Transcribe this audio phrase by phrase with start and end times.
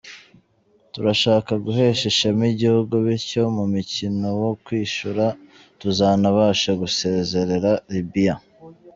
[0.93, 5.25] Turashaka guhesha ishema igihugu, bityo mu mukino wo kwishyura
[5.81, 8.33] tuzanabashe gusezerera Libya.